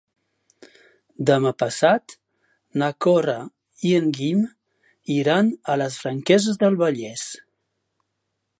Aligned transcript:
Demà 1.29 1.49
passat 1.63 2.15
na 2.83 2.87
Cora 3.07 3.35
i 3.89 3.93
en 3.99 4.09
Guim 4.17 4.41
iran 5.19 5.55
a 5.75 5.79
les 5.83 5.99
Franqueses 6.07 6.61
del 6.65 6.81
Vallès. 6.83 7.27